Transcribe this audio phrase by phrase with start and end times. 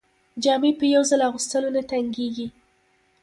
[0.43, 2.47] جامې په یو ځل اغوستلو نه تنګیږي.